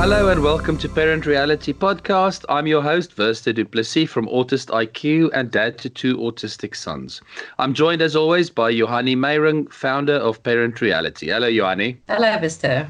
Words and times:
Hello 0.00 0.30
and 0.30 0.42
welcome 0.42 0.78
to 0.78 0.88
Parent 0.88 1.26
Reality 1.26 1.74
Podcast. 1.74 2.46
I'm 2.48 2.66
your 2.66 2.80
host, 2.80 3.14
Verster 3.14 3.54
Duplessis 3.54 4.08
from 4.08 4.28
Autist 4.28 4.68
IQ 4.68 5.28
and 5.34 5.50
dad 5.50 5.76
to 5.76 5.90
two 5.90 6.16
autistic 6.16 6.74
sons. 6.74 7.20
I'm 7.58 7.74
joined 7.74 8.00
as 8.00 8.16
always 8.16 8.48
by 8.48 8.72
Johanni 8.72 9.14
Meyrung, 9.14 9.70
founder 9.70 10.14
of 10.14 10.42
Parent 10.42 10.80
Reality. 10.80 11.26
Hello, 11.26 11.48
Johanni. 11.48 11.98
Hello, 12.08 12.28
Verster. 12.38 12.88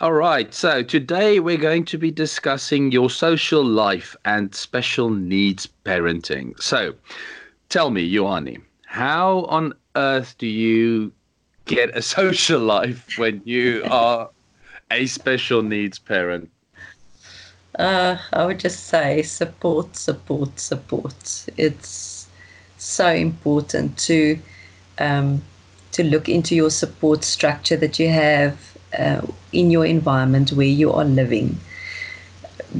All 0.00 0.12
right, 0.12 0.52
so 0.52 0.82
today 0.82 1.38
we're 1.38 1.56
going 1.56 1.84
to 1.84 1.96
be 1.96 2.10
discussing 2.10 2.90
your 2.90 3.08
social 3.08 3.64
life 3.64 4.16
and 4.24 4.52
special 4.52 5.10
needs 5.10 5.68
parenting. 5.84 6.60
So 6.60 6.92
tell 7.68 7.90
me, 7.90 8.12
Johanni, 8.12 8.58
how 8.84 9.44
on 9.44 9.74
earth 9.94 10.34
do 10.38 10.48
you 10.48 11.12
get 11.66 11.96
a 11.96 12.02
social 12.18 12.58
life 12.60 13.16
when 13.16 13.42
you 13.44 13.84
are 13.88 14.28
a 14.90 15.06
special 15.06 15.62
needs 15.62 15.98
parent? 15.98 16.50
Uh, 17.78 18.18
I 18.32 18.44
would 18.46 18.58
just 18.60 18.86
say 18.86 19.22
support, 19.22 19.96
support, 19.96 20.58
support. 20.58 21.46
It's 21.56 22.28
so 22.76 23.08
important 23.08 23.96
to 23.98 24.38
um, 24.98 25.42
to 25.92 26.04
look 26.04 26.28
into 26.28 26.54
your 26.54 26.70
support 26.70 27.24
structure 27.24 27.76
that 27.76 27.98
you 27.98 28.08
have 28.08 28.76
uh, 28.98 29.22
in 29.52 29.70
your 29.70 29.86
environment 29.86 30.52
where 30.52 30.66
you 30.66 30.92
are 30.92 31.04
living. 31.04 31.58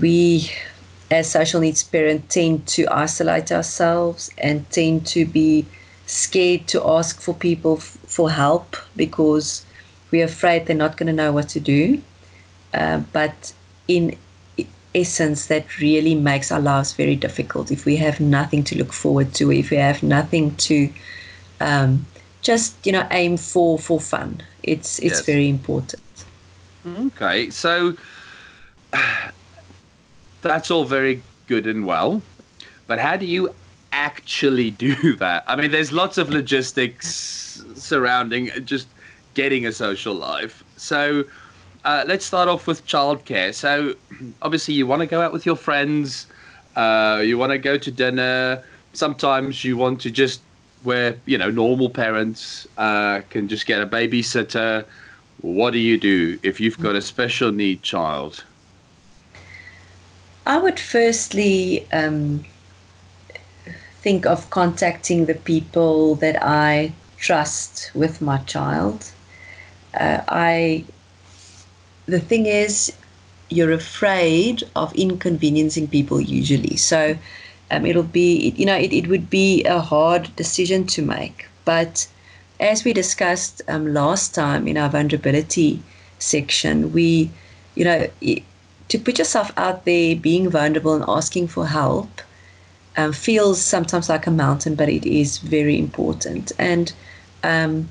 We, 0.01 0.51
as 1.11 1.31
social 1.31 1.61
needs 1.61 1.83
parents, 1.83 2.35
tend 2.35 2.67
to 2.69 2.87
isolate 2.91 3.51
ourselves 3.53 4.31
and 4.39 4.69
tend 4.71 5.07
to 5.09 5.25
be 5.25 5.67
scared 6.07 6.67
to 6.69 6.87
ask 6.89 7.21
for 7.21 7.35
people 7.35 7.77
f- 7.79 7.99
for 8.07 8.31
help 8.31 8.77
because 8.97 9.65
we're 10.11 10.25
afraid 10.25 10.67
they're 10.67 10.77
not 10.77 10.97
going 10.97 11.07
to 11.09 11.13
know 11.13 11.33
what 11.33 11.49
to 11.51 11.61
do. 11.61 12.03
Uh, 12.73 12.99
but 13.13 13.53
in 13.89 14.17
essence, 14.95 15.47
that 15.47 15.79
really 15.79 16.15
makes 16.15 16.51
our 16.53 16.61
lives 16.61 16.93
very 16.95 17.17
difficult 17.17 17.71
if 17.71 17.85
we 17.85 17.97
have 17.97 18.21
nothing 18.21 18.65
to 18.65 18.77
look 18.79 18.93
forward 18.93 19.35
to, 19.35 19.51
if 19.53 19.71
we 19.71 19.77
have 19.77 20.03
nothing 20.03 20.55
to 20.57 20.93
um, 21.61 22.07
just 22.43 22.85
you 22.87 22.93
know 22.93 23.07
aim 23.11 23.37
for 23.37 23.79
for 23.79 24.01
fun. 24.01 24.43
It's 24.63 24.99
it's 25.01 25.21
Yes. 25.21 25.27
very 25.27 25.49
important. 25.49 26.03
Okay, 26.87 27.51
so 27.51 27.97
that's 30.43 30.71
all 30.71 30.85
very 30.85 31.25
good 31.47 31.67
and 31.67 31.85
well, 31.87 32.23
but 32.87 32.99
how 32.99 33.17
do 33.17 33.27
you 33.27 33.55
actually 33.93 34.71
do 34.71 35.17
that? 35.19 35.45
I 35.47 35.57
mean, 35.57 35.71
there's 35.71 35.93
lots 35.93 36.19
of 36.19 36.31
logistics 36.31 37.63
surrounding 37.75 38.51
just 38.65 38.89
getting 39.35 39.67
a 39.67 39.73
social 39.73 40.15
life. 40.15 40.65
So 40.77 41.25
uh, 41.85 42.05
let's 42.07 42.25
start 42.25 42.49
off 42.49 42.67
with 42.67 42.87
childcare. 42.87 43.55
So 43.55 43.95
obviously, 44.43 44.75
you 44.75 44.87
want 44.87 45.01
to 45.01 45.07
go 45.07 45.21
out 45.21 45.33
with 45.33 45.47
your 45.47 45.57
friends, 45.57 46.27
uh, 46.77 47.23
you 47.25 47.39
want 47.39 47.53
to 47.53 47.59
go 47.59 47.79
to 47.79 47.91
dinner. 47.91 48.63
Sometimes 48.93 49.65
you 49.65 49.77
want 49.77 50.01
to 50.03 50.11
just 50.11 50.41
where 50.83 51.15
you 51.27 51.37
know 51.37 51.51
normal 51.51 51.91
parents 51.91 52.67
uh, 52.79 53.21
can 53.31 53.49
just 53.49 53.67
get 53.67 53.81
a 53.81 53.87
babysitter. 53.87 54.85
What 55.41 55.73
do 55.73 55.79
you 55.79 55.99
do 55.99 56.39
if 56.43 56.61
you've 56.61 56.79
got 56.79 56.97
a 56.97 57.03
special 57.03 57.53
need 57.53 57.83
child? 57.83 58.45
I 60.47 60.59
would 60.59 60.81
firstly 60.81 61.87
um, 61.93 62.45
think 64.03 64.27
of 64.27 64.51
contacting 64.51 65.27
the 65.27 65.35
people 65.35 66.17
that 66.17 66.43
I 66.43 66.93
trust 67.17 67.91
with 67.95 68.21
my 68.21 68.39
child. 68.39 69.13
Uh, 69.95 70.21
I 70.29 70.85
the 72.07 72.21
thing 72.21 72.47
is, 72.47 72.93
you're 73.49 73.73
afraid 73.73 74.63
of 74.77 74.95
inconveniencing 74.95 75.89
people 75.89 76.21
usually. 76.21 76.77
So 76.77 77.17
um, 77.71 77.87
it'll 77.87 78.03
be, 78.03 78.51
you 78.57 78.67
know, 78.67 78.77
it, 78.77 78.93
it 78.93 79.07
would 79.09 79.31
be 79.31 79.65
a 79.65 79.81
hard 79.81 80.35
decision 80.37 80.87
to 80.89 81.03
make. 81.03 81.47
But 81.65 82.07
as 82.59 82.85
we 82.85 82.93
discussed 82.93 83.63
um, 83.69 83.93
last 83.93 84.35
time 84.35 84.69
in 84.69 84.77
our 84.77 84.89
vulnerability 84.89 85.83
section, 86.19 86.93
we, 86.93 87.31
you 87.75 87.85
know, 87.85 88.09
to 88.89 88.99
put 88.99 89.19
yourself 89.19 89.53
out 89.57 89.85
there, 89.85 90.17
being 90.17 90.51
vulnerable 90.51 90.95
and 90.95 91.05
asking 91.09 91.49
for 91.49 91.67
help 91.67 92.21
um, 92.97 93.13
feels 93.13 93.61
sometimes 93.61 94.09
like 94.09 94.27
a 94.27 94.31
mountain, 94.33 94.75
but 94.75 94.89
it 94.89 95.07
is 95.07 95.39
very 95.39 95.79
important. 95.79 96.53
And 96.59 96.93
um, 97.45 97.89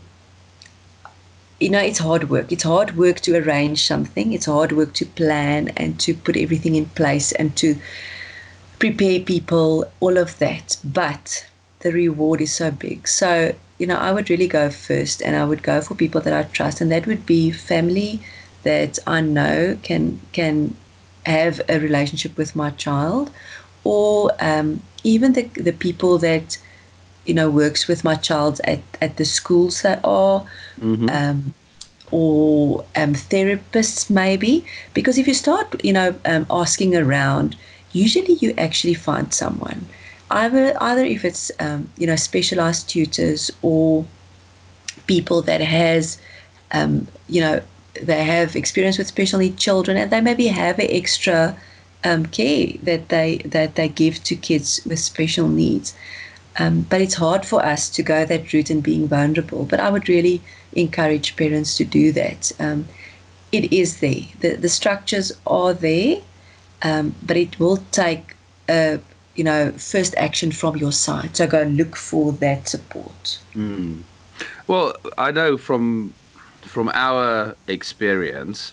you 1.59 1.69
know, 1.69 1.79
it's 1.79 1.99
hard 1.99 2.29
work. 2.29 2.51
It's 2.51 2.63
hard 2.63 2.95
work 2.95 3.19
to 3.21 3.35
arrange 3.35 3.85
something. 3.85 4.33
It's 4.33 4.45
hard 4.45 4.71
work 4.71 4.93
to 4.95 5.05
plan 5.05 5.69
and 5.77 5.99
to 6.01 6.13
put 6.13 6.37
everything 6.37 6.75
in 6.75 6.85
place 6.85 7.31
and 7.33 7.55
to 7.57 7.75
prepare 8.79 9.19
people, 9.19 9.91
all 9.99 10.17
of 10.17 10.37
that. 10.39 10.77
But 10.83 11.45
the 11.81 11.91
reward 11.91 12.41
is 12.41 12.53
so 12.53 12.71
big. 12.71 13.07
So, 13.07 13.53
you 13.77 13.87
know, 13.87 13.97
I 13.97 14.11
would 14.13 14.29
really 14.29 14.47
go 14.47 14.69
first 14.69 15.21
and 15.21 15.35
I 15.35 15.45
would 15.45 15.63
go 15.63 15.81
for 15.81 15.95
people 15.95 16.21
that 16.21 16.33
I 16.33 16.43
trust. 16.43 16.81
And 16.81 16.91
that 16.91 17.07
would 17.07 17.25
be 17.25 17.51
family 17.51 18.21
that 18.63 18.99
I 19.07 19.21
know 19.21 19.77
can 19.83 20.19
can 20.31 20.75
have 21.25 21.61
a 21.69 21.79
relationship 21.79 22.37
with 22.37 22.55
my 22.55 22.69
child 22.71 23.29
or 23.83 24.31
um, 24.39 24.81
even 25.03 25.33
the, 25.33 25.43
the 25.43 25.73
people 25.73 26.17
that 26.17 26.57
you 27.29 27.35
know 27.35 27.49
works 27.49 27.87
with 27.87 28.03
my 28.03 28.15
child 28.15 28.59
at, 28.63 28.79
at 29.01 29.17
the 29.17 29.25
schools 29.25 29.83
that 29.83 29.99
are 30.03 30.43
um, 31.09 31.53
or 32.11 32.83
um, 32.95 33.13
therapists 33.13 34.09
maybe. 34.09 34.65
Because 34.95 35.17
if 35.19 35.27
you 35.27 35.35
start 35.35 35.65
you 35.85 35.93
know 35.93 36.15
um, 36.25 36.45
asking 36.49 36.95
around 36.95 37.55
usually 37.91 38.33
you 38.43 38.53
actually 38.57 38.95
find 38.95 39.33
someone. 39.33 39.85
Either 40.31 40.75
either 40.81 41.05
if 41.05 41.23
it's 41.23 41.51
um, 41.59 41.89
you 41.97 42.07
know 42.07 42.15
specialized 42.15 42.89
tutors 42.89 43.51
or 43.61 44.05
people 45.07 45.41
that 45.43 45.61
has 45.61 46.19
um, 46.71 47.07
you 47.27 47.41
know 47.41 47.61
they 48.01 48.23
have 48.23 48.55
experience 48.55 48.97
with 48.97 49.07
special 49.07 49.39
need 49.39 49.57
children 49.57 49.97
and 49.97 50.11
they 50.11 50.21
maybe 50.21 50.47
have 50.47 50.79
an 50.79 50.87
extra 50.89 51.55
um, 52.03 52.25
care 52.27 52.67
that 52.83 53.09
they 53.09 53.37
that 53.45 53.75
they 53.75 53.89
give 53.89 54.23
to 54.23 54.35
kids 54.35 54.79
with 54.85 54.99
special 54.99 55.47
needs 55.47 55.93
um, 56.59 56.81
but 56.89 57.01
it's 57.01 57.15
hard 57.15 57.45
for 57.45 57.65
us 57.65 57.89
to 57.89 58.03
go 58.03 58.25
that 58.25 58.53
route 58.53 58.69
and 58.69 58.83
being 58.83 59.07
vulnerable. 59.07 59.65
But 59.65 59.79
I 59.79 59.89
would 59.89 60.07
really 60.09 60.41
encourage 60.73 61.35
parents 61.35 61.77
to 61.77 61.85
do 61.85 62.11
that. 62.11 62.51
Um, 62.59 62.87
it 63.51 63.73
is 63.73 63.99
there. 63.99 64.21
The, 64.41 64.55
the 64.55 64.69
structures 64.69 65.31
are 65.47 65.73
there, 65.73 66.17
um, 66.83 67.15
but 67.23 67.37
it 67.37 67.59
will 67.59 67.77
take, 67.91 68.35
uh, 68.67 68.97
you 69.35 69.43
know, 69.43 69.71
first 69.71 70.13
action 70.15 70.51
from 70.51 70.77
your 70.77 70.91
side. 70.91 71.35
So 71.35 71.47
go 71.47 71.61
and 71.61 71.77
look 71.77 71.95
for 71.95 72.33
that 72.33 72.67
support. 72.67 73.39
Well, 74.67 74.93
I 75.17 75.31
know 75.31 75.57
from 75.57 76.13
from 76.61 76.91
our 76.93 77.55
experience, 77.67 78.71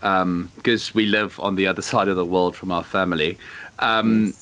because 0.00 0.94
we 0.94 1.06
live 1.06 1.40
on 1.40 1.54
the 1.54 1.66
other 1.66 1.82
side 1.82 2.08
of 2.08 2.16
the 2.16 2.24
world 2.24 2.54
from 2.54 2.70
our 2.70 2.84
family, 2.84 3.38
um, 3.78 4.34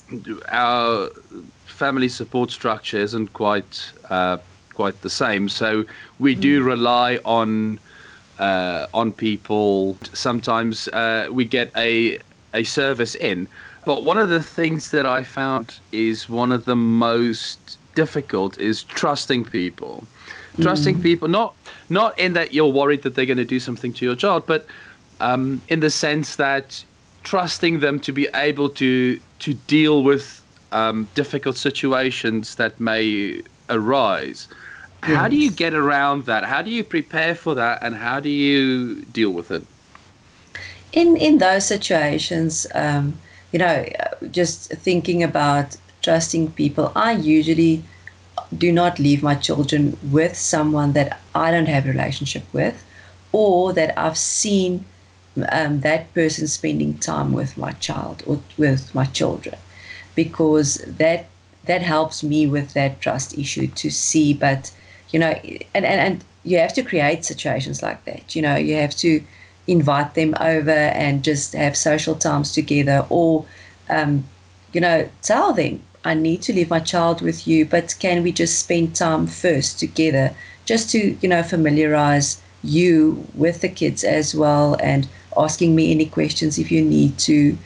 our 0.48 1.10
family 1.76 2.09
support 2.09 2.50
structure 2.50 2.98
isn't 2.98 3.32
quite 3.32 3.92
uh, 4.10 4.38
quite 4.75 5.00
the 5.03 5.10
same. 5.10 5.48
So 5.48 5.84
we 6.19 6.34
do 6.34 6.62
rely 6.62 7.19
on 7.25 7.78
uh, 8.38 8.87
on 8.94 9.12
people. 9.12 9.97
Sometimes 10.12 10.88
uh, 10.88 11.28
we 11.31 11.44
get 11.44 11.70
a 11.76 12.19
a 12.54 12.64
service 12.64 13.14
in, 13.14 13.48
but 13.84 14.04
one 14.04 14.19
of 14.19 14.28
the 14.28 14.42
things 14.42 14.91
that 14.91 15.06
I 15.06 15.22
found 15.22 15.78
is 15.92 16.28
one 16.28 16.53
of 16.53 16.64
the 16.64 16.76
most 16.76 17.78
difficult 17.94 18.58
is 18.58 18.82
trusting 18.82 19.44
people. 19.44 20.04
Trusting 20.60 21.03
people, 21.03 21.28
not 21.28 21.54
not 21.90 22.19
in 22.19 22.32
that 22.32 22.55
you're 22.55 22.73
worried 22.73 23.02
that 23.02 23.14
they're 23.14 23.26
going 23.26 23.44
to 23.49 23.52
do 23.56 23.61
something 23.61 23.93
to 23.93 24.06
your 24.06 24.17
child, 24.17 24.46
but 24.46 24.67
um, 25.20 25.61
in 25.69 25.81
the 25.81 25.90
sense 25.90 26.37
that 26.37 26.82
trusting 27.25 27.81
them 27.81 28.00
to 28.00 28.12
be 28.12 28.26
able 28.34 28.70
to 28.70 29.20
to 29.40 29.52
deal 29.67 30.02
with 30.02 30.40
um, 30.76 30.96
difficult 31.14 31.56
situations 31.56 32.55
that 32.61 32.73
may 32.81 33.43
arise. 33.69 34.40
How 35.02 35.28
do 35.28 35.37
you 35.37 35.50
get 35.50 35.73
around 35.75 36.19
that? 36.31 36.43
How 36.44 36.62
do 36.62 36.70
you 36.70 36.82
prepare 36.96 37.34
for 37.34 37.55
that, 37.62 37.76
and 37.84 37.93
how 37.94 38.19
do 38.26 38.28
you 38.28 39.02
deal 39.19 39.32
with 39.38 39.50
it? 39.50 39.64
in 40.96 41.17
in 41.17 41.38
those 41.38 41.64
situations, 41.67 42.67
um, 42.75 43.19
you 43.52 43.58
know, 43.58 43.84
just 44.31 44.70
thinking 44.87 45.23
about 45.23 45.76
trusting 46.02 46.52
people, 46.52 46.90
I 46.96 47.12
usually 47.12 47.82
do 48.56 48.73
not 48.73 48.99
leave 48.99 49.23
my 49.23 49.34
children 49.34 49.96
with 50.11 50.37
someone 50.37 50.93
that 50.93 51.20
I 51.34 51.50
don't 51.50 51.67
have 51.69 51.87
a 51.87 51.90
relationship 51.90 52.44
with, 52.52 52.84
or 53.32 53.73
that 53.75 53.99
I've 53.99 54.19
seen 54.19 54.84
um, 55.50 55.81
that 55.81 56.12
person 56.14 56.46
spending 56.49 56.96
time 56.99 57.32
with 57.32 57.56
my 57.58 57.73
child 57.73 58.23
or 58.26 58.40
with 58.56 58.94
my 58.94 59.05
children, 59.05 59.56
because 60.16 60.74
that 60.98 61.26
that 61.66 61.82
helps 61.82 62.22
me 62.24 62.46
with 62.46 62.72
that 62.74 63.00
trust 63.00 63.38
issue 63.38 63.68
to 63.68 63.90
see. 63.90 64.34
But 64.34 64.72
you 65.10 65.20
know, 65.20 65.38
and 65.74 65.84
and, 65.84 66.00
and 66.00 66.24
you 66.42 66.58
have 66.58 66.72
to 66.74 66.82
create 66.82 67.24
situations 67.24 67.82
like 67.82 68.04
that. 68.06 68.34
You 68.34 68.42
know, 68.42 68.56
you 68.56 68.74
have 68.74 68.96
to 68.96 69.22
invite 69.66 70.14
them 70.14 70.34
over 70.40 70.70
and 70.70 71.24
just 71.24 71.52
have 71.52 71.76
social 71.76 72.14
times 72.14 72.52
together 72.52 73.06
or 73.08 73.44
um, 73.88 74.24
you 74.72 74.80
know 74.80 75.08
tell 75.22 75.52
them 75.52 75.80
i 76.04 76.14
need 76.14 76.42
to 76.42 76.52
leave 76.52 76.70
my 76.70 76.80
child 76.80 77.20
with 77.20 77.46
you 77.46 77.64
but 77.64 77.94
can 77.98 78.22
we 78.22 78.30
just 78.30 78.58
spend 78.58 78.94
time 78.94 79.26
first 79.26 79.78
together 79.78 80.34
just 80.64 80.90
to 80.90 81.16
you 81.20 81.28
know 81.28 81.42
familiarize 81.42 82.40
you 82.62 83.26
with 83.34 83.60
the 83.60 83.68
kids 83.68 84.04
as 84.04 84.34
well 84.34 84.76
and 84.82 85.08
asking 85.36 85.74
me 85.74 85.90
any 85.90 86.06
questions 86.06 86.58
if 86.58 86.70
you 86.70 86.82
need 86.82 87.16
to 87.18 87.56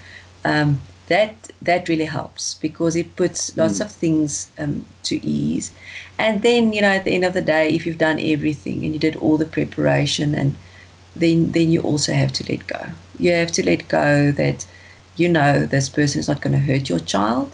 um, 0.44 0.80
that 1.10 1.34
that 1.60 1.88
really 1.88 2.04
helps 2.04 2.54
because 2.54 2.94
it 2.94 3.16
puts 3.16 3.56
lots 3.56 3.78
mm. 3.78 3.84
of 3.84 3.90
things 3.90 4.50
um, 4.58 4.86
to 5.02 5.14
ease. 5.26 5.72
And 6.18 6.42
then 6.42 6.72
you 6.72 6.80
know 6.80 6.94
at 6.98 7.04
the 7.04 7.14
end 7.14 7.24
of 7.24 7.34
the 7.34 7.42
day 7.42 7.68
if 7.68 7.84
you've 7.84 7.98
done 7.98 8.20
everything 8.20 8.84
and 8.84 8.94
you 8.94 9.00
did 9.00 9.16
all 9.16 9.36
the 9.36 9.52
preparation 9.58 10.34
and 10.34 10.54
then 11.16 11.50
then 11.50 11.70
you 11.72 11.80
also 11.82 12.12
have 12.12 12.32
to 12.34 12.44
let 12.50 12.66
go. 12.66 12.82
You 13.18 13.32
have 13.32 13.52
to 13.52 13.66
let 13.66 13.88
go 13.88 14.30
that 14.32 14.66
you 15.16 15.28
know 15.28 15.66
this 15.66 15.88
person 15.88 16.20
is 16.20 16.28
not 16.28 16.40
going 16.40 16.52
to 16.52 16.66
hurt 16.72 16.88
your 16.88 17.00
child. 17.00 17.52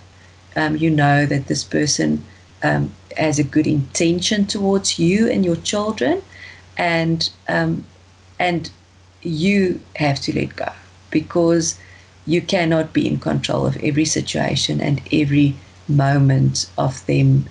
Um, 0.54 0.76
you 0.76 0.90
know 0.90 1.26
that 1.26 1.46
this 1.46 1.64
person 1.64 2.24
um, 2.62 2.92
has 3.16 3.38
a 3.38 3.44
good 3.44 3.66
intention 3.66 4.46
towards 4.46 4.98
you 4.98 5.30
and 5.30 5.44
your 5.44 5.56
children 5.56 6.22
and 6.76 7.30
um, 7.48 7.84
and 8.38 8.70
you 9.22 9.80
have 9.96 10.20
to 10.20 10.34
let 10.38 10.54
go 10.56 10.72
because 11.10 11.78
you 12.26 12.42
cannot 12.42 12.92
be 12.92 13.06
in 13.06 13.18
control 13.18 13.66
of 13.66 13.76
every 13.78 14.04
situation 14.04 14.80
and 14.80 15.00
every 15.12 15.54
moment 15.88 16.68
of 16.76 17.04
them 17.06 17.46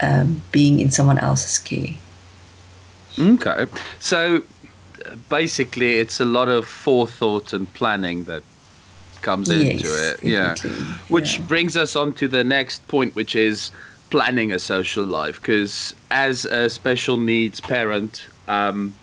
um, 0.00 0.42
being 0.52 0.80
in 0.80 0.90
someone 0.90 1.18
else's 1.18 1.58
care. 1.58 1.94
Okay, 3.18 3.66
so 3.98 4.42
basically, 5.28 5.98
it's 5.98 6.20
a 6.20 6.24
lot 6.24 6.48
of 6.48 6.66
forethought 6.66 7.52
and 7.52 7.72
planning 7.74 8.24
that 8.24 8.42
comes 9.20 9.48
yes, 9.48 9.82
into 9.82 10.10
it. 10.10 10.22
Yeah, 10.22 10.54
which 11.08 11.38
yeah. 11.38 11.44
brings 11.46 11.76
us 11.76 11.96
on 11.96 12.12
to 12.14 12.28
the 12.28 12.44
next 12.44 12.86
point, 12.88 13.14
which 13.14 13.34
is 13.36 13.70
planning 14.10 14.52
a 14.52 14.58
social 14.58 15.04
life. 15.04 15.40
Because 15.40 15.94
as 16.10 16.44
a 16.44 16.70
special 16.70 17.16
needs 17.16 17.60
parent, 17.60 18.26
um, 18.48 18.94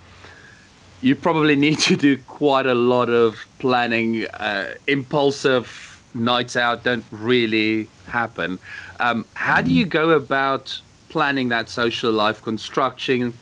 you 1.01 1.15
probably 1.15 1.55
need 1.55 1.79
to 1.79 1.95
do 1.95 2.17
quite 2.17 2.65
a 2.65 2.75
lot 2.75 3.09
of 3.09 3.37
planning. 3.59 4.25
Uh, 4.27 4.73
impulsive 4.87 6.01
nights 6.13 6.55
out 6.55 6.83
don't 6.83 7.05
really 7.11 7.87
happen. 8.07 8.59
Um, 8.99 9.25
how 9.35 9.61
do 9.61 9.71
you 9.71 9.85
go 9.85 10.11
about 10.11 10.79
planning 11.09 11.49
that 11.49 11.69
social 11.69 12.11
life, 12.11 12.41
constructing 12.41 13.33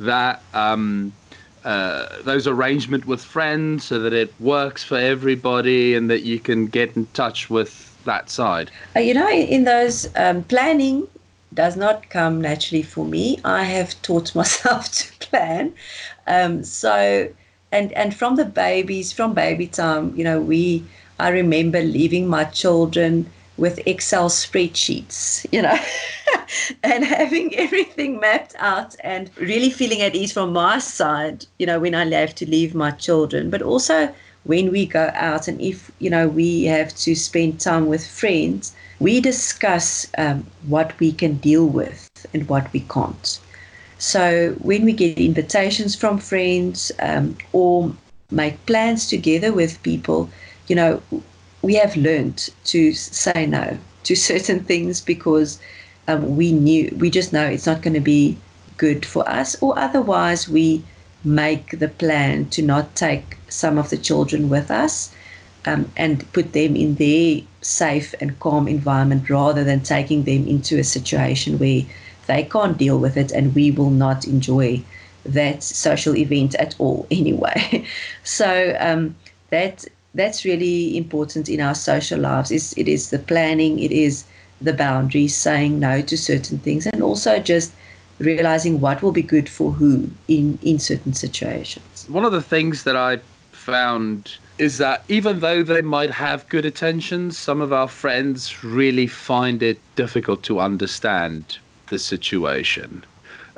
that 0.00 0.42
um, 0.54 1.12
uh, 1.64 2.22
those 2.22 2.46
arrangement 2.46 3.06
with 3.06 3.22
friends 3.22 3.84
so 3.84 3.98
that 4.00 4.12
it 4.12 4.32
works 4.40 4.84
for 4.84 4.96
everybody 4.96 5.94
and 5.94 6.10
that 6.10 6.22
you 6.22 6.38
can 6.38 6.66
get 6.66 6.96
in 6.96 7.06
touch 7.06 7.48
with 7.48 7.96
that 8.04 8.30
side? 8.30 8.70
Uh, 8.94 9.00
you 9.00 9.14
know, 9.14 9.28
in 9.28 9.64
those 9.64 10.08
um, 10.16 10.42
planning 10.44 11.08
does 11.56 11.76
not 11.76 12.08
come 12.10 12.40
naturally 12.40 12.82
for 12.82 13.04
me. 13.04 13.40
I 13.44 13.64
have 13.64 14.00
taught 14.02 14.34
myself 14.40 14.92
to 14.92 15.12
plan. 15.18 15.74
Um, 16.28 16.62
so, 16.62 17.28
and 17.72 17.92
and 17.92 18.14
from 18.14 18.36
the 18.36 18.44
babies, 18.44 19.12
from 19.12 19.34
baby 19.34 19.66
time, 19.66 20.14
you 20.16 20.22
know, 20.24 20.40
we. 20.40 20.84
I 21.18 21.30
remember 21.30 21.80
leaving 21.80 22.28
my 22.28 22.44
children 22.44 23.24
with 23.56 23.80
Excel 23.86 24.28
spreadsheets, 24.28 25.46
you 25.50 25.62
know, 25.62 25.78
and 26.82 27.04
having 27.04 27.54
everything 27.56 28.20
mapped 28.20 28.54
out 28.58 28.94
and 29.00 29.30
really 29.38 29.70
feeling 29.70 30.02
at 30.02 30.14
ease 30.14 30.32
from 30.32 30.52
my 30.52 30.78
side, 30.78 31.46
you 31.58 31.64
know, 31.64 31.80
when 31.80 31.94
I 31.94 32.04
have 32.04 32.34
to 32.34 32.50
leave 32.50 32.74
my 32.74 32.90
children, 32.90 33.48
but 33.48 33.62
also 33.62 34.14
when 34.46 34.70
we 34.70 34.86
go 34.86 35.10
out 35.14 35.48
and 35.48 35.60
if, 35.60 35.90
you 35.98 36.10
know, 36.10 36.28
we 36.28 36.64
have 36.64 36.94
to 36.96 37.14
spend 37.14 37.60
time 37.60 37.86
with 37.86 38.06
friends, 38.06 38.74
we 39.00 39.20
discuss 39.20 40.06
um, 40.18 40.46
what 40.66 40.98
we 41.00 41.12
can 41.12 41.34
deal 41.36 41.66
with 41.66 42.08
and 42.32 42.48
what 42.48 42.72
we 42.72 42.80
can't. 42.80 43.40
So 43.98 44.54
when 44.60 44.84
we 44.84 44.92
get 44.92 45.18
invitations 45.18 45.94
from 45.96 46.18
friends 46.18 46.92
um, 47.00 47.36
or 47.52 47.92
make 48.30 48.64
plans 48.66 49.08
together 49.08 49.52
with 49.52 49.82
people, 49.82 50.28
you 50.68 50.76
know, 50.76 51.02
we 51.62 51.74
have 51.74 51.96
learned 51.96 52.48
to 52.64 52.92
say 52.92 53.46
no 53.46 53.78
to 54.04 54.14
certain 54.30 54.60
things 54.64 55.00
because 55.00 55.60
um, 56.08 56.36
we 56.36 56.52
knew, 56.52 56.94
we 56.98 57.10
just 57.10 57.32
know 57.32 57.46
it's 57.46 57.66
not 57.66 57.82
going 57.82 57.94
to 57.94 58.00
be 58.00 58.36
good 58.76 59.04
for 59.04 59.28
us, 59.28 59.60
or 59.62 59.78
otherwise 59.78 60.48
we 60.48 60.84
make 61.26 61.78
the 61.80 61.88
plan 61.88 62.48
to 62.50 62.62
not 62.62 62.94
take 62.94 63.36
some 63.48 63.78
of 63.78 63.90
the 63.90 63.96
children 63.96 64.48
with 64.48 64.70
us 64.70 65.12
um, 65.64 65.90
and 65.96 66.30
put 66.32 66.52
them 66.52 66.76
in 66.76 66.94
their 66.94 67.40
safe 67.60 68.14
and 68.20 68.38
calm 68.38 68.68
environment 68.68 69.28
rather 69.28 69.64
than 69.64 69.80
taking 69.80 70.22
them 70.22 70.46
into 70.46 70.78
a 70.78 70.84
situation 70.84 71.58
where 71.58 71.82
they 72.28 72.44
can't 72.44 72.78
deal 72.78 72.98
with 72.98 73.16
it 73.16 73.32
and 73.32 73.54
we 73.56 73.72
will 73.72 73.90
not 73.90 74.24
enjoy 74.24 74.80
that 75.24 75.62
social 75.62 76.16
event 76.16 76.54
at 76.54 76.76
all 76.78 77.06
anyway. 77.10 77.84
so 78.22 78.76
um, 78.78 79.14
that 79.50 79.84
that's 80.14 80.44
really 80.44 80.96
important 80.96 81.48
in 81.48 81.60
our 81.60 81.74
social 81.74 82.20
lives. 82.20 82.50
Is 82.50 82.72
it 82.76 82.88
is 82.88 83.10
the 83.10 83.18
planning, 83.18 83.80
it 83.80 83.92
is 83.92 84.24
the 84.60 84.72
boundaries, 84.72 85.36
saying 85.36 85.78
no 85.78 86.00
to 86.02 86.16
certain 86.16 86.58
things, 86.58 86.86
and 86.86 87.02
also 87.02 87.38
just 87.38 87.72
realizing 88.18 88.80
what 88.80 89.02
will 89.02 89.12
be 89.12 89.22
good 89.22 89.48
for 89.48 89.72
who 89.72 90.08
in 90.28 90.58
in 90.62 90.78
certain 90.78 91.12
situations. 91.12 92.06
One 92.08 92.24
of 92.24 92.32
the 92.32 92.42
things 92.42 92.84
that 92.84 92.96
I 92.96 93.20
found 93.52 94.36
is 94.58 94.78
that 94.78 95.04
even 95.08 95.40
though 95.40 95.62
they 95.62 95.82
might 95.82 96.10
have 96.10 96.48
good 96.48 96.64
intentions, 96.64 97.36
some 97.36 97.60
of 97.60 97.72
our 97.72 97.88
friends 97.88 98.64
really 98.64 99.06
find 99.06 99.62
it 99.62 99.78
difficult 99.96 100.42
to 100.44 100.60
understand 100.60 101.58
the 101.88 101.98
situation. 101.98 103.04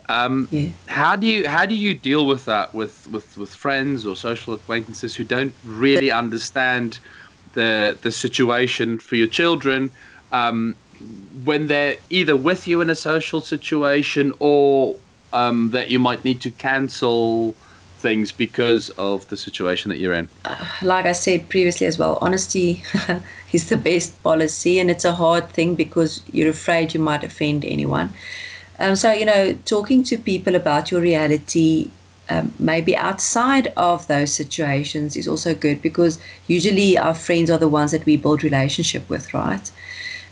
Um, 0.09 0.49
yeah. 0.51 0.71
How 0.87 1.17
do 1.17 1.27
you 1.27 1.47
how 1.47 1.67
do 1.67 1.75
you 1.75 1.95
deal 1.95 2.27
with 2.27 2.47
that 2.47 2.75
with, 2.75 3.07
with, 3.09 3.37
with 3.37 3.55
friends 3.55 4.07
or 4.07 4.17
social 4.17 4.55
acquaintances 4.55 5.15
who 5.15 5.25
don't 5.25 5.55
really 5.65 6.11
understand 6.11 6.99
the 7.53 7.99
the 8.03 8.11
situation 8.11 8.99
for 8.99 9.17
your 9.17 9.27
children 9.27 9.91
um, 10.33 10.75
when 11.45 11.67
they're 11.67 11.97
either 12.11 12.37
with 12.37 12.67
you 12.67 12.81
in 12.81 12.91
a 12.91 12.95
social 12.95 13.41
situation 13.41 14.33
or 14.39 14.97
um, 15.33 15.71
that 15.71 15.91
you 15.91 15.99
might 15.99 16.25
need 16.25 16.41
to 16.43 16.51
cancel 16.51 17.55
things 17.99 18.31
because 18.31 18.91
of 18.91 19.29
the 19.29 19.37
situation 19.37 19.89
that 19.91 19.99
you're 19.99 20.15
in? 20.15 20.29
Like 20.83 21.07
I 21.07 21.13
said 21.13 21.49
previously 21.49 21.87
as 21.87 21.99
well, 21.99 22.19
honesty 22.21 22.83
is 23.53 23.69
the 23.69 23.77
best 23.77 24.23
policy, 24.23 24.79
and 24.79 24.91
it's 24.91 25.05
a 25.05 25.15
hard 25.15 25.51
thing 25.51 25.75
because 25.75 26.23
you're 26.33 26.51
afraid 26.51 26.95
you 26.95 27.01
might 27.01 27.25
offend 27.25 27.65
anyone. 27.65 28.13
Um, 28.79 28.95
so, 28.95 29.13
you 29.13 29.25
know, 29.25 29.55
talking 29.65 30.05
to 30.05 30.17
people 30.17 30.55
about 30.55 30.91
your 30.93 31.01
reality, 31.01 31.91
um, 32.31 32.53
maybe 32.59 32.97
outside 32.97 33.73
of 33.77 34.07
those 34.07 34.33
situations, 34.33 35.17
is 35.17 35.27
also 35.27 35.55
good 35.55 35.83
because 35.83 36.21
usually 36.47 36.97
our 36.97 37.15
friends 37.15 37.51
are 37.51 37.59
the 37.59 37.69
ones 37.69 37.91
that 37.91 38.07
we 38.07 38.17
build 38.17 38.45
relationship 38.45 39.09
with, 39.09 39.35
right? 39.35 39.71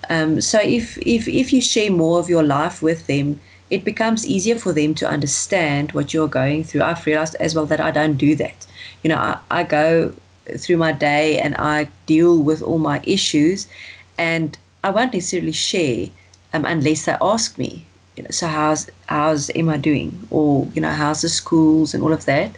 Um, 0.08 0.40
so 0.40 0.60
if, 0.60 0.98
if 0.98 1.26
if 1.26 1.52
you 1.52 1.60
share 1.60 1.90
more 1.90 2.18
of 2.18 2.28
your 2.28 2.42
life 2.42 2.82
with 2.82 3.06
them, 3.06 3.40
it 3.70 3.84
becomes 3.84 4.26
easier 4.26 4.58
for 4.58 4.72
them 4.72 4.94
to 4.94 5.08
understand 5.08 5.92
what 5.92 6.14
you're 6.14 6.28
going 6.28 6.64
through. 6.64 6.82
I've 6.82 7.04
realized 7.04 7.34
as 7.40 7.54
well 7.54 7.66
that 7.66 7.80
I 7.80 7.90
don't 7.90 8.16
do 8.16 8.36
that. 8.36 8.66
You 9.02 9.08
know, 9.10 9.16
I, 9.16 9.38
I 9.50 9.62
go 9.64 10.12
through 10.58 10.76
my 10.76 10.92
day 10.92 11.38
and 11.38 11.56
I 11.56 11.88
deal 12.06 12.42
with 12.42 12.62
all 12.62 12.78
my 12.78 13.00
issues, 13.04 13.66
and 14.18 14.56
I 14.84 14.90
won't 14.90 15.12
necessarily 15.12 15.52
share 15.52 16.08
um, 16.52 16.64
unless 16.64 17.04
they 17.06 17.16
ask 17.20 17.58
me. 17.58 17.84
You 18.16 18.22
know, 18.22 18.30
so 18.30 18.46
how's 18.46 18.88
how's 19.06 19.50
Emma 19.50 19.76
doing, 19.78 20.26
or 20.30 20.66
you 20.74 20.80
know, 20.80 20.90
how's 20.90 21.22
the 21.22 21.28
schools 21.28 21.94
and 21.94 22.02
all 22.02 22.12
of 22.12 22.24
that. 22.26 22.54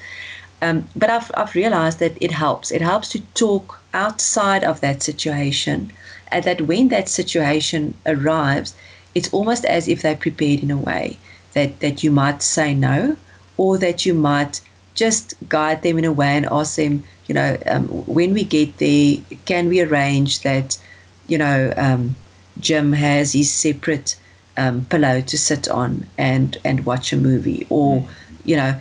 Um, 0.61 0.89
but 0.95 1.09
I've 1.11 1.31
I've 1.35 1.55
realized 1.55 1.99
that 2.01 2.17
it 2.21 2.31
helps. 2.31 2.71
It 2.71 2.83
helps 2.83 3.09
to 3.11 3.21
talk 3.35 3.81
outside 3.95 4.65
of 4.65 4.81
that 4.81 5.03
situation, 5.03 5.93
and 6.31 6.45
that 6.45 6.63
when 6.63 6.89
that 6.89 7.09
situation 7.09 7.95
arrives, 8.07 8.75
it's 9.15 9.33
almost 9.33 9.65
as 9.65 9.89
if 9.89 10.03
they're 10.03 10.17
prepared 10.17 10.63
in 10.63 10.71
a 10.71 10.77
way 10.77 11.19
that, 11.55 11.81
that 11.81 12.03
you 12.03 12.11
might 12.11 12.43
say 12.43 12.75
no 12.75 13.17
or 13.57 13.79
that 13.79 14.07
you 14.07 14.15
might 14.15 14.61
just 14.95 15.35
guide 15.49 15.83
them 15.83 15.99
in 15.99 16.05
a 16.05 16.13
way 16.13 16.37
and 16.37 16.47
ask 16.51 16.77
them, 16.77 17.03
you 17.27 17.35
know, 17.35 17.57
um, 17.67 17.87
when 18.07 18.33
we 18.33 18.45
get 18.45 18.79
there, 18.79 19.17
can 19.45 19.69
we 19.69 19.81
arrange 19.81 20.43
that, 20.43 20.79
you 21.27 21.39
know, 21.39 21.73
um, 21.77 22.15
Jim 22.61 22.93
has 22.93 23.33
his 23.33 23.53
separate 23.53 24.17
um, 24.57 24.85
pillow 24.87 25.21
to 25.21 25.39
sit 25.39 25.69
on 25.69 26.07
and, 26.19 26.59
and 26.65 26.85
watch 26.85 27.13
a 27.13 27.17
movie 27.17 27.67
or, 27.71 28.05
you 28.45 28.57
know, 28.57 28.81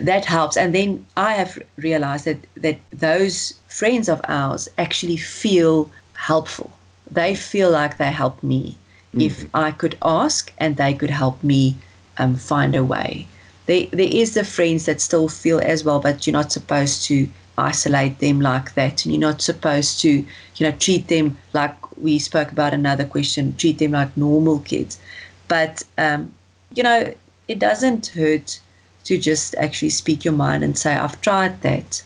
that 0.00 0.24
helps. 0.24 0.56
And 0.56 0.74
then 0.74 1.04
I 1.16 1.34
have 1.34 1.58
realized 1.76 2.24
that, 2.24 2.38
that 2.56 2.78
those 2.92 3.54
friends 3.68 4.08
of 4.08 4.20
ours 4.28 4.68
actually 4.78 5.16
feel 5.16 5.90
helpful. 6.14 6.72
They 7.10 7.34
feel 7.34 7.70
like 7.70 7.98
they 7.98 8.10
help 8.10 8.42
me 8.42 8.76
mm. 9.14 9.22
if 9.22 9.46
I 9.54 9.70
could 9.70 9.96
ask 10.02 10.52
and 10.58 10.76
they 10.76 10.94
could 10.94 11.10
help 11.10 11.42
me 11.42 11.76
um, 12.18 12.36
find 12.36 12.74
a 12.74 12.84
way. 12.84 13.26
There, 13.66 13.86
there 13.92 14.08
is 14.10 14.34
the 14.34 14.44
friends 14.44 14.86
that 14.86 15.00
still 15.00 15.28
feel 15.28 15.60
as 15.60 15.84
well, 15.84 16.00
but 16.00 16.26
you're 16.26 16.32
not 16.32 16.52
supposed 16.52 17.04
to 17.06 17.28
isolate 17.56 18.18
them 18.18 18.40
like 18.40 18.74
that 18.74 19.04
and 19.04 19.14
you're 19.14 19.20
not 19.20 19.40
supposed 19.40 20.00
to 20.00 20.08
you 20.08 20.26
know 20.60 20.72
treat 20.72 21.08
them 21.08 21.36
like 21.52 21.74
we 21.96 22.18
spoke 22.18 22.50
about 22.50 22.74
another 22.74 23.04
question 23.04 23.54
treat 23.56 23.78
them 23.78 23.92
like 23.92 24.16
normal 24.16 24.58
kids 24.60 24.98
but 25.46 25.82
um, 25.98 26.32
you 26.74 26.82
know 26.82 27.14
it 27.46 27.58
doesn't 27.58 28.08
hurt 28.08 28.58
to 29.04 29.18
just 29.18 29.54
actually 29.56 29.90
speak 29.90 30.24
your 30.24 30.34
mind 30.34 30.64
and 30.64 30.76
say 30.76 30.94
i've 30.94 31.20
tried 31.20 31.60
that 31.62 32.02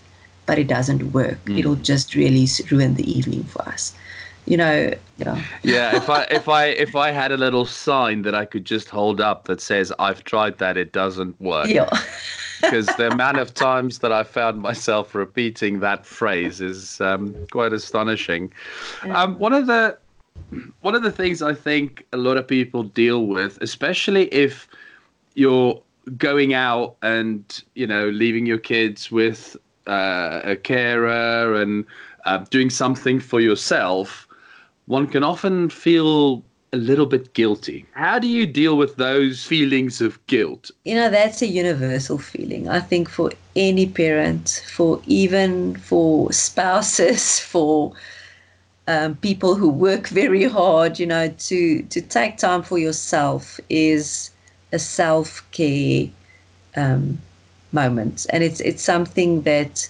but 0.49 0.59
it 0.59 0.67
doesn't 0.67 1.13
work. 1.13 1.39
Mm. 1.45 1.59
it'll 1.59 1.77
just 1.77 2.15
really 2.17 2.49
ruin 2.73 2.95
the 2.95 3.09
evening 3.09 3.45
for 3.45 3.63
us. 3.69 3.95
You 4.47 4.57
know 4.57 4.95
yeah. 5.19 5.45
Yeah 5.63 5.95
if 5.95 6.09
i 6.09 6.23
if 6.31 6.49
i 6.49 6.65
if 6.69 6.97
i 6.97 7.11
had 7.11 7.33
a 7.33 7.37
little 7.37 7.67
sign 7.67 8.23
that 8.23 8.35
i 8.35 8.47
could 8.47 8.65
just 8.65 8.89
hold 8.89 9.21
up 9.21 9.45
that 9.45 9.61
says 9.61 9.93
i've 9.99 10.25
tried 10.25 10.57
that 10.57 10.79
it 10.79 10.91
doesn't 10.93 11.39
work. 11.41 11.69
Yeah. 11.69 11.91
Because 12.61 12.87
the 12.97 13.09
amount 13.13 13.39
of 13.39 13.55
times 13.55 14.01
that 14.01 14.11
I 14.11 14.25
found 14.25 14.61
myself 14.61 15.15
repeating 15.15 15.79
that 15.79 16.05
phrase 16.05 16.61
is 16.61 17.01
um, 17.01 17.33
quite 17.53 17.73
astonishing. 17.73 18.53
Um, 19.05 19.39
one 19.39 19.53
of 19.53 19.69
the 19.69 19.97
one 20.81 20.97
of 20.97 21.05
the 21.05 21.13
things 21.13 21.41
I 21.41 21.55
think 21.55 22.05
a 22.13 22.17
lot 22.17 22.37
of 22.37 22.49
people 22.49 22.83
deal 22.83 23.27
with, 23.27 23.63
especially 23.63 24.25
if 24.35 24.67
you're 25.35 25.81
going 26.17 26.53
out 26.53 26.97
and 27.03 27.63
you 27.77 27.87
know 27.87 28.09
leaving 28.09 28.45
your 28.45 28.59
kids 28.59 29.09
with 29.13 29.57
uh, 29.89 30.41
a 30.45 30.57
carer 30.57 31.61
and 31.61 31.85
uh, 32.25 32.39
doing 32.51 32.71
something 32.71 33.21
for 33.21 33.41
yourself, 33.41 34.29
one 34.87 35.07
can 35.07 35.25
often 35.25 35.71
feel 35.71 36.43
a 36.73 36.77
little 36.77 37.07
bit 37.07 37.33
guilty. 37.33 37.87
How 37.93 38.19
do 38.19 38.27
you 38.29 38.47
deal 38.47 38.77
with 38.77 38.97
those 38.97 39.45
feelings 39.45 40.01
of 40.01 40.25
guilt? 40.27 40.71
You 40.85 40.97
know, 40.97 41.11
that's 41.11 41.41
a 41.41 41.47
universal 41.47 42.19
feeling. 42.19 42.69
I 42.69 42.81
think 42.81 43.09
for 43.09 43.31
any 43.57 43.87
parent, 43.87 44.63
for 44.75 45.01
even 45.07 45.77
for 45.77 46.31
spouses, 46.33 47.41
for 47.53 47.93
um, 48.87 49.17
people 49.17 49.55
who 49.55 49.69
work 49.69 50.09
very 50.09 50.45
hard, 50.45 50.99
you 50.99 51.07
know, 51.07 51.29
to 51.29 51.83
to 51.83 52.01
take 52.01 52.37
time 52.37 52.63
for 52.63 52.79
yourself 52.79 53.61
is 53.69 54.31
a 54.73 54.79
self 54.79 55.43
care 55.53 56.09
um, 56.77 57.19
moment, 57.73 58.27
and 58.31 58.43
it's 58.43 58.61
it's 58.61 58.83
something 58.83 59.43
that 59.43 59.89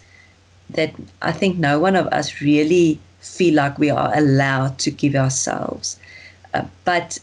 that 0.71 0.95
I 1.23 1.33
think 1.33 1.59
no 1.59 1.79
one 1.79 1.97
of 1.97 2.07
us 2.09 2.41
really 2.41 2.99
feel 3.21 3.55
like 3.55 3.79
we 3.79 3.91
are 3.91 4.17
allowed 4.17 4.79
to 4.81 4.91
give 4.91 5.15
ourselves. 5.15 5.99
Uh, 6.55 6.65
but 6.85 7.19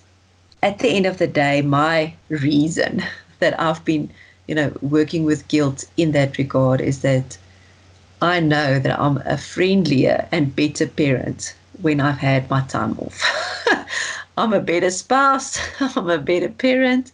at 0.64 0.80
the 0.80 0.90
end 0.90 1.06
of 1.06 1.18
the 1.18 1.28
day, 1.28 1.62
my 1.62 2.14
reason 2.30 3.04
that 3.40 3.60
I've 3.60 3.84
been, 3.86 4.10
you 4.48 4.56
know, 4.56 4.72
working 4.82 5.24
with 5.24 5.48
guilt 5.48 5.86
in 5.98 6.12
that 6.12 6.38
regard 6.38 6.82
is 6.82 7.02
that 7.02 7.38
I 8.22 8.40
know 8.40 8.80
that 8.80 9.00
I'm 9.00 9.18
a 9.26 9.38
friendlier 9.38 10.28
and 10.32 10.56
better 10.56 10.88
parent 10.88 11.56
when 11.82 12.00
I've 12.00 12.18
had 12.18 12.50
my 12.50 12.62
time 12.62 12.98
off. 13.00 13.22
I'm 14.38 14.54
a 14.54 14.60
better 14.60 14.90
spouse. 14.90 15.60
I'm 15.96 16.10
a 16.10 16.18
better 16.18 16.50
parent. 16.50 17.12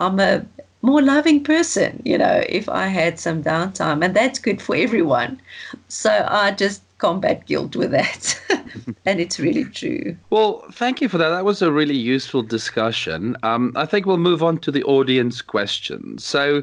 I'm 0.00 0.18
a 0.18 0.44
more 0.82 1.02
loving 1.02 1.42
person, 1.44 2.02
you 2.04 2.16
know, 2.16 2.42
if 2.48 2.68
I 2.68 2.86
had 2.86 3.18
some 3.18 3.42
downtime. 3.42 4.04
And 4.04 4.14
that's 4.14 4.38
good 4.38 4.62
for 4.62 4.74
everyone. 4.74 5.40
So 5.88 6.26
I 6.28 6.52
just 6.52 6.82
combat 6.98 7.46
guilt 7.46 7.76
with 7.76 7.90
that. 7.90 8.40
and 9.06 9.20
it's 9.20 9.38
really 9.38 9.64
true. 9.64 10.16
Well, 10.30 10.64
thank 10.72 11.00
you 11.00 11.08
for 11.08 11.18
that. 11.18 11.30
That 11.30 11.44
was 11.44 11.62
a 11.62 11.72
really 11.72 11.96
useful 11.96 12.42
discussion. 12.42 13.36
Um, 13.42 13.72
I 13.76 13.86
think 13.86 14.06
we'll 14.06 14.18
move 14.18 14.42
on 14.42 14.58
to 14.58 14.70
the 14.70 14.84
audience 14.84 15.42
questions. 15.42 16.24
So 16.24 16.62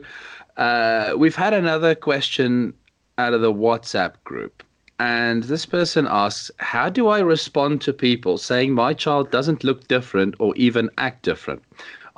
uh, 0.57 1.13
we've 1.17 1.35
had 1.35 1.53
another 1.53 1.95
question 1.95 2.73
out 3.17 3.33
of 3.33 3.41
the 3.41 3.53
WhatsApp 3.53 4.13
group. 4.23 4.63
And 4.99 5.43
this 5.43 5.65
person 5.65 6.07
asks, 6.09 6.49
How 6.57 6.89
do 6.89 7.07
I 7.07 7.19
respond 7.19 7.81
to 7.81 7.93
people 7.93 8.39
saying 8.39 8.73
my 8.73 8.93
child 8.93 9.29
doesn't 9.29 9.63
look 9.63 9.87
different 9.87 10.35
or 10.39 10.55
even 10.55 10.89
act 10.97 11.21
different? 11.23 11.61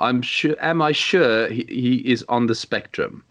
I'm 0.00 0.22
sure, 0.22 0.56
am 0.60 0.82
I 0.82 0.92
sure 0.92 1.48
he, 1.48 1.64
he 1.68 1.96
is 2.12 2.24
on 2.28 2.46
the 2.46 2.54
spectrum? 2.54 3.22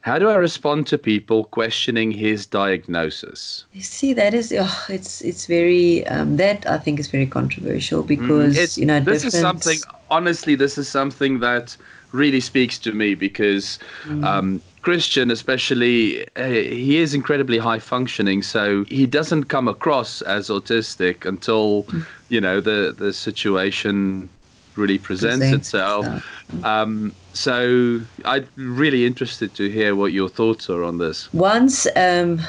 How 0.00 0.18
do 0.18 0.28
I 0.28 0.34
respond 0.34 0.86
to 0.88 0.98
people 0.98 1.44
questioning 1.44 2.10
his 2.10 2.44
diagnosis? 2.44 3.64
You 3.72 3.80
see, 3.80 4.12
that 4.12 4.34
is, 4.34 4.52
oh, 4.54 4.84
it's 4.90 5.22
it's 5.22 5.46
very 5.46 6.06
um, 6.08 6.36
that 6.36 6.66
I 6.66 6.76
think 6.76 7.00
is 7.00 7.06
very 7.06 7.26
controversial 7.26 8.02
mm, 8.02 8.06
because 8.06 8.56
mm, 8.56 8.76
you 8.76 8.84
know 8.84 9.00
this 9.00 9.24
is 9.24 9.38
something. 9.38 9.78
Honestly, 10.10 10.56
this 10.56 10.76
is 10.76 10.88
something 10.88 11.40
that 11.40 11.74
really 12.12 12.40
speaks 12.40 12.78
to 12.80 12.92
me 12.92 13.14
because 13.14 13.78
mm. 14.04 14.22
um, 14.24 14.60
Christian, 14.82 15.30
especially, 15.30 16.28
uh, 16.36 16.48
he 16.48 16.98
is 16.98 17.14
incredibly 17.14 17.56
high 17.56 17.78
functioning, 17.78 18.42
so 18.42 18.84
he 18.84 19.06
doesn't 19.06 19.44
come 19.44 19.68
across 19.68 20.20
as 20.20 20.50
autistic 20.50 21.24
until 21.24 21.84
mm. 21.84 22.04
you 22.28 22.42
know 22.42 22.60
the 22.60 22.94
the 22.96 23.14
situation 23.14 24.28
really 24.76 24.98
presents, 24.98 25.38
presents 25.38 25.68
itself. 25.68 26.24
Um, 26.64 27.14
so 27.32 28.00
I'm 28.24 28.46
really 28.56 29.06
interested 29.06 29.54
to 29.54 29.70
hear 29.70 29.94
what 29.94 30.12
your 30.12 30.28
thoughts 30.28 30.70
are 30.70 30.84
on 30.84 30.98
this. 30.98 31.32
Once 31.32 31.86
um, 31.96 32.40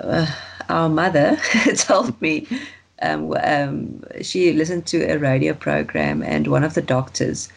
uh, 0.00 0.26
our 0.68 0.88
mother 0.88 1.36
told 1.76 2.20
me 2.20 2.46
um, 3.02 3.34
um, 3.42 4.02
she 4.22 4.52
listened 4.52 4.86
to 4.86 5.02
a 5.04 5.18
radio 5.18 5.54
program 5.54 6.22
and 6.22 6.46
one 6.48 6.64
of 6.64 6.74
the 6.74 6.82
doctors 6.82 7.48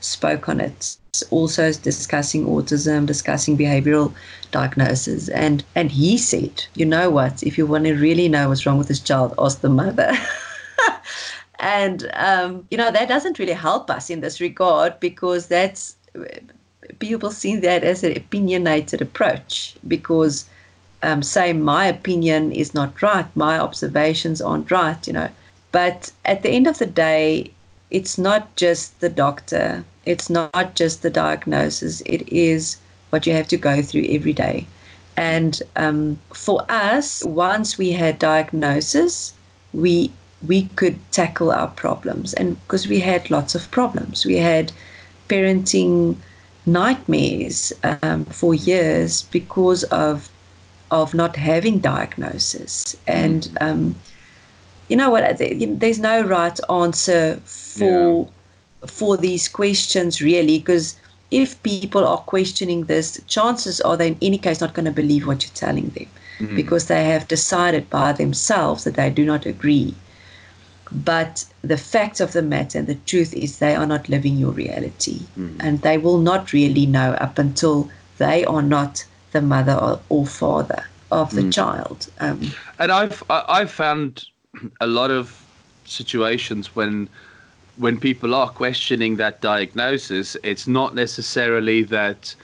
spoke 0.00 0.48
on 0.48 0.60
it 0.60 0.96
also 1.30 1.72
discussing 1.72 2.46
autism 2.46 3.06
discussing 3.06 3.56
behavioral 3.56 4.12
diagnosis 4.50 5.28
and 5.28 5.62
and 5.74 5.92
he 5.92 6.16
said 6.16 6.64
you 6.74 6.86
know 6.86 7.10
what 7.10 7.42
if 7.42 7.58
you 7.58 7.66
want 7.66 7.84
to 7.84 7.94
really 7.94 8.28
know 8.28 8.48
what's 8.48 8.64
wrong 8.64 8.78
with 8.78 8.88
this 8.88 8.98
child 8.98 9.34
ask 9.38 9.60
the 9.60 9.68
mother 9.68 10.12
and 11.62 12.10
um, 12.14 12.66
you 12.70 12.76
know 12.76 12.90
that 12.90 13.08
doesn't 13.08 13.38
really 13.38 13.52
help 13.52 13.88
us 13.90 14.10
in 14.10 14.20
this 14.20 14.40
regard 14.40 14.98
because 15.00 15.46
that's 15.46 15.96
people 16.98 17.30
see 17.30 17.56
that 17.56 17.84
as 17.84 18.02
an 18.02 18.16
opinionated 18.16 19.00
approach 19.00 19.76
because 19.88 20.44
um, 21.02 21.22
say 21.22 21.52
my 21.52 21.86
opinion 21.86 22.52
is 22.52 22.74
not 22.74 23.00
right, 23.00 23.26
my 23.34 23.58
observations 23.58 24.40
aren't 24.40 24.70
right, 24.70 25.06
you 25.06 25.12
know. 25.12 25.28
But 25.72 26.12
at 26.24 26.42
the 26.42 26.50
end 26.50 26.66
of 26.66 26.78
the 26.78 26.86
day, 26.86 27.50
it's 27.90 28.18
not 28.18 28.54
just 28.56 29.00
the 29.00 29.08
doctor, 29.08 29.84
it's 30.04 30.28
not 30.28 30.74
just 30.74 31.02
the 31.02 31.10
diagnosis, 31.10 32.02
it 32.02 32.28
is 32.28 32.76
what 33.10 33.26
you 33.26 33.32
have 33.32 33.48
to 33.48 33.56
go 33.56 33.82
through 33.82 34.06
every 34.08 34.32
day. 34.32 34.66
And 35.16 35.60
um, 35.76 36.18
for 36.32 36.64
us, 36.68 37.24
once 37.24 37.78
we 37.78 37.92
had 37.92 38.18
diagnosis, 38.18 39.34
we 39.72 40.10
we 40.46 40.64
could 40.76 40.98
tackle 41.12 41.50
our 41.50 41.68
problems, 41.68 42.34
and 42.34 42.60
because 42.62 42.88
we 42.88 43.00
had 43.00 43.30
lots 43.30 43.54
of 43.54 43.70
problems, 43.70 44.24
we 44.24 44.36
had 44.36 44.72
parenting 45.28 46.16
nightmares 46.66 47.72
um, 47.82 48.24
for 48.26 48.54
years 48.54 49.22
because 49.22 49.84
of 49.84 50.28
of 50.90 51.14
not 51.14 51.36
having 51.36 51.78
diagnosis 51.78 52.94
and 53.06 53.44
mm. 53.44 53.62
um, 53.62 53.94
you 54.88 54.96
know 54.96 55.10
what 55.10 55.38
there's 55.38 55.98
no 55.98 56.22
right 56.22 56.60
answer 56.70 57.40
for 57.44 58.28
yeah. 58.28 58.86
for 58.86 59.16
these 59.16 59.48
questions 59.48 60.20
really 60.20 60.58
because 60.58 60.96
if 61.30 61.60
people 61.62 62.06
are 62.06 62.18
questioning 62.18 62.84
this 62.84 63.20
chances 63.26 63.80
are 63.80 63.96
they 63.96 64.08
in 64.08 64.18
any 64.20 64.38
case 64.38 64.60
not 64.60 64.74
going 64.74 64.84
to 64.84 64.92
believe 64.92 65.26
what 65.26 65.42
you're 65.42 65.54
telling 65.54 65.88
them 65.90 66.06
mm. 66.38 66.54
because 66.54 66.86
they 66.86 67.04
have 67.04 67.26
decided 67.26 67.88
by 67.88 68.12
themselves 68.12 68.84
that 68.84 68.94
they 68.94 69.10
do 69.10 69.24
not 69.24 69.46
agree 69.46 69.94
but 70.94 71.44
the 71.62 71.76
fact 71.76 72.20
of 72.20 72.32
the 72.32 72.42
matter 72.42 72.78
and 72.78 72.86
the 72.86 72.94
truth 73.06 73.32
is 73.34 73.58
they 73.58 73.74
are 73.74 73.86
not 73.86 74.08
living 74.08 74.36
your 74.36 74.52
reality. 74.52 75.20
Mm. 75.38 75.56
And 75.60 75.80
they 75.82 75.98
will 75.98 76.18
not 76.18 76.52
really 76.52 76.86
know 76.86 77.12
up 77.12 77.38
until 77.38 77.90
they 78.18 78.44
are 78.44 78.62
not 78.62 79.04
the 79.32 79.42
mother 79.42 79.74
or, 79.74 80.00
or 80.08 80.26
father 80.26 80.84
of 81.10 81.30
the 81.34 81.42
mm. 81.42 81.52
child. 81.52 82.10
Um, 82.20 82.52
and 82.78 82.92
I've 82.92 83.22
I've 83.30 83.70
found 83.70 84.26
a 84.80 84.86
lot 84.86 85.10
of 85.10 85.42
situations 85.84 86.74
when 86.76 87.08
when 87.76 87.98
people 87.98 88.34
are 88.34 88.48
questioning 88.48 89.16
that 89.16 89.40
diagnosis, 89.40 90.36
it's 90.42 90.66
not 90.66 90.94
necessarily 90.94 91.82
that 91.84 92.34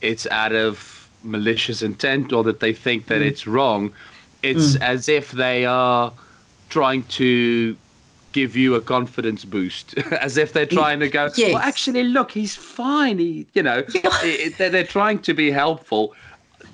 it's 0.00 0.26
out 0.28 0.52
of 0.52 1.08
malicious 1.22 1.82
intent 1.82 2.32
or 2.32 2.42
that 2.44 2.60
they 2.60 2.72
think 2.72 3.06
that 3.06 3.20
mm. 3.20 3.26
it's 3.26 3.46
wrong. 3.46 3.92
It's 4.42 4.76
mm. 4.76 4.80
as 4.80 5.08
if 5.08 5.32
they 5.32 5.66
are 5.66 6.12
trying 6.70 7.02
to 7.04 7.76
give 8.32 8.56
you 8.56 8.74
a 8.74 8.80
confidence 8.80 9.44
boost, 9.44 9.96
as 10.20 10.36
if 10.36 10.52
they're 10.52 10.66
trying 10.66 11.00
to 11.00 11.08
go, 11.08 11.30
yes. 11.36 11.54
well, 11.54 11.62
actually, 11.62 12.04
look, 12.04 12.30
he's 12.30 12.54
fine. 12.54 13.18
He, 13.18 13.46
you 13.54 13.62
know, 13.62 13.82
they're, 14.58 14.70
they're 14.70 14.84
trying 14.84 15.20
to 15.20 15.34
be 15.34 15.50
helpful. 15.50 16.14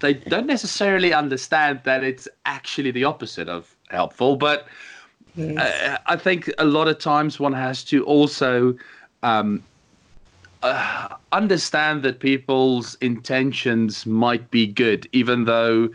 They 0.00 0.14
don't 0.14 0.46
necessarily 0.46 1.12
understand 1.12 1.80
that 1.84 2.02
it's 2.02 2.28
actually 2.46 2.90
the 2.90 3.04
opposite 3.04 3.49
of 3.49 3.75
helpful. 3.88 4.37
But 4.37 4.66
yes. 5.37 5.58
uh, 5.58 5.99
I 6.06 6.16
think 6.16 6.50
a 6.58 6.64
lot 6.64 6.88
of 6.88 6.99
times 6.99 7.38
one 7.38 7.52
has 7.52 7.84
to 7.84 8.04
also 8.04 8.76
um, 9.23 9.62
uh, 10.62 11.08
understand 11.32 12.02
that 12.02 12.20
people's 12.20 12.96
intentions 13.00 14.06
might 14.06 14.50
be 14.50 14.66
good, 14.66 15.08
even 15.12 15.44
though 15.44 15.88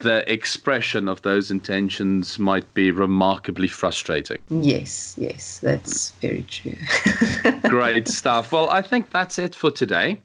the 0.00 0.30
expression 0.30 1.08
of 1.08 1.22
those 1.22 1.50
intentions 1.50 2.38
might 2.38 2.72
be 2.74 2.90
remarkably 2.90 3.68
frustrating. 3.68 4.38
Yes, 4.50 5.14
yes, 5.16 5.58
that's 5.60 6.10
very 6.20 6.42
true. 6.44 6.76
Great 7.68 8.06
stuff. 8.06 8.52
Well, 8.52 8.68
I 8.70 8.82
think 8.82 9.10
that's 9.10 9.38
it 9.38 9.54
for 9.54 9.70
today. 9.70 10.20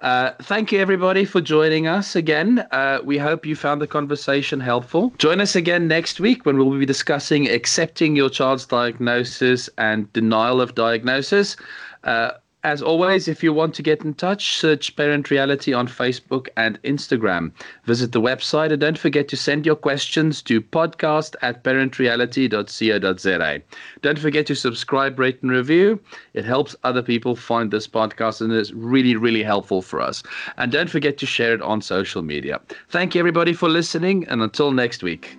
Uh, 0.00 0.32
thank 0.42 0.72
you, 0.72 0.80
everybody, 0.80 1.24
for 1.24 1.40
joining 1.40 1.86
us 1.86 2.16
again. 2.16 2.66
Uh, 2.72 2.98
we 3.04 3.16
hope 3.16 3.46
you 3.46 3.54
found 3.54 3.80
the 3.80 3.86
conversation 3.86 4.58
helpful. 4.58 5.12
Join 5.18 5.40
us 5.40 5.54
again 5.54 5.86
next 5.86 6.18
week 6.18 6.44
when 6.44 6.58
we'll 6.58 6.76
be 6.76 6.86
discussing 6.86 7.48
accepting 7.48 8.16
your 8.16 8.28
child's 8.28 8.66
diagnosis 8.66 9.70
and 9.78 10.12
denial 10.12 10.60
of 10.60 10.74
diagnosis. 10.74 11.56
Uh, 12.02 12.32
as 12.64 12.80
always, 12.80 13.26
if 13.26 13.42
you 13.42 13.52
want 13.52 13.74
to 13.74 13.82
get 13.82 14.04
in 14.04 14.14
touch, 14.14 14.56
search 14.56 14.94
Parent 14.94 15.30
Reality 15.30 15.72
on 15.72 15.88
Facebook 15.88 16.48
and 16.56 16.80
Instagram. 16.82 17.52
Visit 17.84 18.12
the 18.12 18.20
website 18.20 18.70
and 18.70 18.80
don't 18.80 18.98
forget 18.98 19.26
to 19.28 19.36
send 19.36 19.66
your 19.66 19.74
questions 19.74 20.40
to 20.42 20.60
podcast 20.60 21.34
at 21.42 21.64
parentreality.co.za. 21.64 23.62
Don't 24.02 24.18
forget 24.18 24.46
to 24.46 24.54
subscribe, 24.54 25.18
rate, 25.18 25.42
and 25.42 25.50
review. 25.50 25.98
It 26.34 26.44
helps 26.44 26.76
other 26.84 27.02
people 27.02 27.34
find 27.34 27.70
this 27.70 27.88
podcast 27.88 28.40
and 28.40 28.52
is 28.52 28.72
really, 28.72 29.16
really 29.16 29.42
helpful 29.42 29.82
for 29.82 30.00
us. 30.00 30.22
And 30.56 30.70
don't 30.70 30.90
forget 30.90 31.18
to 31.18 31.26
share 31.26 31.54
it 31.54 31.62
on 31.62 31.82
social 31.82 32.22
media. 32.22 32.60
Thank 32.90 33.14
you, 33.14 33.18
everybody, 33.18 33.52
for 33.52 33.68
listening, 33.68 34.24
and 34.28 34.40
until 34.40 34.70
next 34.70 35.02
week. 35.02 35.36